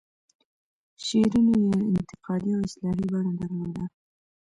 شعرونو 1.05 1.53
یې 1.65 1.71
انتقادي 1.93 2.49
او 2.57 2.61
اصلاحي 2.67 3.05
بڼه 3.11 3.31
درلوده. 3.39 3.83